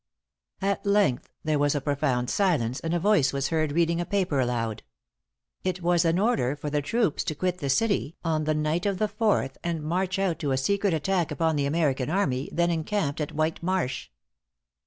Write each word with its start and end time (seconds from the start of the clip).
At 0.63 0.83
length 0.83 1.29
there 1.43 1.59
was 1.59 1.75
profound 1.79 2.31
silence, 2.31 2.79
and 2.79 2.91
a 2.95 2.99
voice 2.99 3.31
was 3.31 3.49
heard 3.49 3.71
reading 3.73 4.01
a 4.01 4.05
paper 4.07 4.39
aloud. 4.39 4.81
It 5.63 5.83
was 5.83 6.05
an 6.05 6.17
order 6.17 6.55
for 6.55 6.71
the 6.71 6.81
troops 6.81 7.23
to 7.25 7.35
quit 7.35 7.59
the 7.59 7.69
city 7.69 8.15
on 8.25 8.45
the 8.45 8.55
night 8.55 8.87
of 8.87 8.97
the 8.97 9.07
fourth, 9.07 9.59
and 9.63 9.83
march 9.83 10.17
out 10.17 10.39
to 10.39 10.51
a 10.53 10.57
secret 10.57 10.95
attack 10.95 11.29
upon 11.29 11.55
the 11.55 11.67
American 11.67 12.09
army, 12.09 12.49
then 12.51 12.71
encamped 12.71 13.21
at 13.21 13.33
White 13.33 13.61
Marsh. 13.61 14.09